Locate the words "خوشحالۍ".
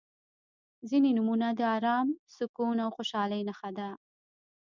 2.95-3.41